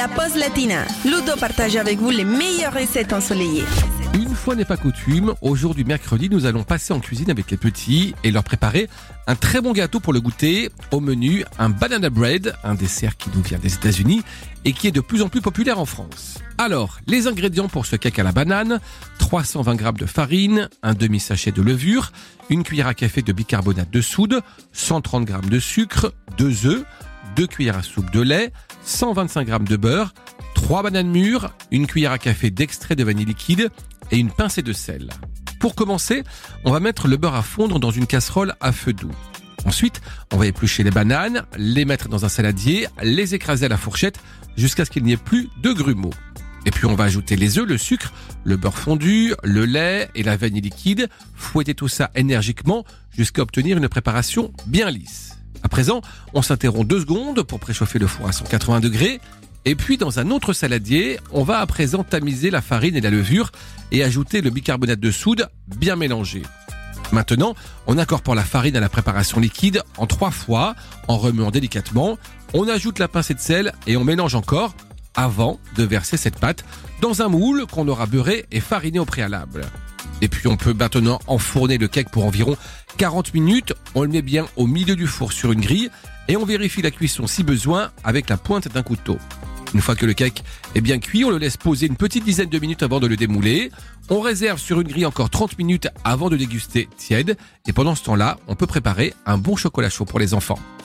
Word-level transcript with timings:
La 0.00 0.08
pause 0.08 0.34
latina. 0.34 0.86
Ludo 1.04 1.36
partage 1.38 1.76
avec 1.76 1.98
vous 1.98 2.08
les 2.08 2.24
meilleures 2.24 2.72
recettes 2.72 3.12
ensoleillées. 3.12 3.64
Une 4.14 4.34
fois 4.34 4.54
n'est 4.54 4.64
pas 4.64 4.78
coutume, 4.78 5.34
au 5.42 5.54
jour 5.54 5.74
du 5.74 5.84
mercredi, 5.84 6.30
nous 6.30 6.46
allons 6.46 6.64
passer 6.64 6.94
en 6.94 7.00
cuisine 7.00 7.30
avec 7.30 7.50
les 7.50 7.58
petits 7.58 8.14
et 8.24 8.30
leur 8.30 8.42
préparer 8.42 8.88
un 9.26 9.34
très 9.34 9.60
bon 9.60 9.72
gâteau 9.72 10.00
pour 10.00 10.14
le 10.14 10.22
goûter. 10.22 10.70
Au 10.90 11.00
menu, 11.00 11.44
un 11.58 11.68
banana 11.68 12.08
bread, 12.08 12.54
un 12.64 12.76
dessert 12.76 13.18
qui 13.18 13.28
nous 13.34 13.42
vient 13.42 13.58
des 13.58 13.74
États-Unis 13.74 14.22
et 14.64 14.72
qui 14.72 14.86
est 14.86 14.90
de 14.90 15.02
plus 15.02 15.20
en 15.20 15.28
plus 15.28 15.42
populaire 15.42 15.78
en 15.78 15.84
France. 15.84 16.38
Alors, 16.56 16.98
les 17.06 17.26
ingrédients 17.26 17.68
pour 17.68 17.84
ce 17.84 17.96
cake 17.96 18.18
à 18.18 18.22
la 18.22 18.32
banane 18.32 18.80
320 19.18 19.78
g 19.78 19.84
de 19.98 20.06
farine, 20.06 20.70
un 20.82 20.94
demi-sachet 20.94 21.52
de 21.52 21.60
levure, 21.60 22.10
une 22.48 22.62
cuillère 22.62 22.86
à 22.86 22.94
café 22.94 23.20
de 23.20 23.34
bicarbonate 23.34 23.90
de 23.90 24.00
soude, 24.00 24.40
130 24.72 25.28
g 25.28 25.34
de 25.50 25.58
sucre, 25.58 26.14
2 26.38 26.64
œufs, 26.64 26.84
2 27.36 27.46
cuillères 27.46 27.76
à 27.76 27.82
soupe 27.82 28.10
de 28.12 28.22
lait, 28.22 28.50
125 28.84 29.46
g 29.46 29.58
de 29.60 29.76
beurre, 29.76 30.14
3 30.54 30.82
bananes 30.82 31.10
mûres, 31.10 31.50
une 31.70 31.86
cuillère 31.86 32.12
à 32.12 32.18
café 32.18 32.50
d'extrait 32.50 32.96
de 32.96 33.04
vanille 33.04 33.24
liquide 33.24 33.70
et 34.10 34.18
une 34.18 34.30
pincée 34.30 34.62
de 34.62 34.72
sel. 34.72 35.10
Pour 35.58 35.74
commencer, 35.74 36.24
on 36.64 36.72
va 36.72 36.80
mettre 36.80 37.06
le 37.06 37.16
beurre 37.16 37.34
à 37.34 37.42
fondre 37.42 37.78
dans 37.78 37.90
une 37.90 38.06
casserole 38.06 38.54
à 38.60 38.72
feu 38.72 38.92
doux. 38.92 39.10
Ensuite, 39.66 40.00
on 40.32 40.38
va 40.38 40.46
éplucher 40.46 40.82
les 40.82 40.90
bananes, 40.90 41.44
les 41.56 41.84
mettre 41.84 42.08
dans 42.08 42.24
un 42.24 42.30
saladier, 42.30 42.86
les 43.02 43.34
écraser 43.34 43.66
à 43.66 43.68
la 43.68 43.76
fourchette 43.76 44.18
jusqu'à 44.56 44.84
ce 44.84 44.90
qu'il 44.90 45.04
n'y 45.04 45.12
ait 45.12 45.18
plus 45.18 45.48
de 45.62 45.72
grumeaux. 45.72 46.14
Et 46.66 46.70
puis 46.70 46.86
on 46.86 46.94
va 46.94 47.04
ajouter 47.04 47.36
les 47.36 47.58
œufs, 47.58 47.66
le 47.66 47.78
sucre, 47.78 48.12
le 48.44 48.56
beurre 48.56 48.78
fondu, 48.78 49.34
le 49.42 49.64
lait 49.64 50.08
et 50.14 50.22
la 50.22 50.36
vanille 50.36 50.60
liquide, 50.60 51.08
fouetter 51.34 51.74
tout 51.74 51.88
ça 51.88 52.10
énergiquement 52.14 52.84
jusqu'à 53.16 53.42
obtenir 53.42 53.76
une 53.78 53.88
préparation 53.88 54.52
bien 54.66 54.90
lisse. 54.90 55.39
À 55.62 55.68
présent, 55.68 56.00
on 56.34 56.42
s'interrompt 56.42 56.86
deux 56.86 57.00
secondes 57.00 57.42
pour 57.42 57.60
préchauffer 57.60 57.98
le 57.98 58.06
four 58.06 58.28
à 58.28 58.32
180 58.32 58.80
degrés. 58.80 59.20
Et 59.64 59.74
puis 59.74 59.98
dans 59.98 60.18
un 60.18 60.30
autre 60.30 60.52
saladier, 60.52 61.18
on 61.32 61.42
va 61.42 61.60
à 61.60 61.66
présent 61.66 62.02
tamiser 62.02 62.50
la 62.50 62.62
farine 62.62 62.96
et 62.96 63.00
la 63.00 63.10
levure 63.10 63.52
et 63.92 64.02
ajouter 64.02 64.40
le 64.40 64.50
bicarbonate 64.50 65.00
de 65.00 65.10
soude 65.10 65.48
bien 65.76 65.96
mélangé. 65.96 66.42
Maintenant, 67.12 67.54
on 67.86 67.98
incorpore 67.98 68.34
la 68.34 68.44
farine 68.44 68.76
à 68.76 68.80
la 68.80 68.88
préparation 68.88 69.40
liquide 69.40 69.82
en 69.98 70.06
trois 70.06 70.30
fois 70.30 70.76
en 71.08 71.18
remuant 71.18 71.50
délicatement. 71.50 72.18
On 72.54 72.68
ajoute 72.68 72.98
la 72.98 73.08
pincée 73.08 73.34
de 73.34 73.40
sel 73.40 73.72
et 73.86 73.96
on 73.96 74.04
mélange 74.04 74.34
encore 74.34 74.74
avant 75.14 75.58
de 75.76 75.82
verser 75.82 76.16
cette 76.16 76.38
pâte 76.38 76.64
dans 77.00 77.20
un 77.20 77.28
moule 77.28 77.66
qu'on 77.66 77.88
aura 77.88 78.06
beurré 78.06 78.46
et 78.52 78.60
fariné 78.60 78.98
au 78.98 79.04
préalable. 79.04 79.66
Et 80.20 80.28
puis 80.28 80.48
on 80.48 80.56
peut 80.56 80.74
maintenant 80.74 81.18
enfourner 81.26 81.78
le 81.78 81.88
cake 81.88 82.10
pour 82.10 82.24
environ 82.24 82.56
40 82.96 83.34
minutes. 83.34 83.72
On 83.94 84.02
le 84.02 84.08
met 84.08 84.22
bien 84.22 84.46
au 84.56 84.66
milieu 84.66 84.96
du 84.96 85.06
four 85.06 85.32
sur 85.32 85.52
une 85.52 85.60
grille 85.60 85.90
et 86.28 86.36
on 86.36 86.44
vérifie 86.44 86.82
la 86.82 86.90
cuisson 86.90 87.26
si 87.26 87.42
besoin 87.42 87.90
avec 88.04 88.28
la 88.28 88.36
pointe 88.36 88.68
d'un 88.68 88.82
couteau. 88.82 89.18
Une 89.74 89.80
fois 89.80 89.94
que 89.94 90.06
le 90.06 90.14
cake 90.14 90.42
est 90.74 90.80
bien 90.80 90.98
cuit, 90.98 91.24
on 91.24 91.30
le 91.30 91.38
laisse 91.38 91.56
poser 91.56 91.86
une 91.86 91.96
petite 91.96 92.24
dizaine 92.24 92.48
de 92.48 92.58
minutes 92.58 92.82
avant 92.82 92.98
de 92.98 93.06
le 93.06 93.16
démouler. 93.16 93.70
On 94.08 94.20
réserve 94.20 94.58
sur 94.58 94.80
une 94.80 94.88
grille 94.88 95.06
encore 95.06 95.30
30 95.30 95.58
minutes 95.58 95.88
avant 96.02 96.28
de 96.28 96.36
déguster 96.36 96.88
tiède. 96.96 97.36
Et 97.66 97.72
pendant 97.72 97.94
ce 97.94 98.02
temps-là, 98.04 98.38
on 98.48 98.56
peut 98.56 98.66
préparer 98.66 99.14
un 99.26 99.38
bon 99.38 99.54
chocolat 99.56 99.88
chaud 99.88 100.04
pour 100.04 100.18
les 100.18 100.34
enfants. 100.34 100.58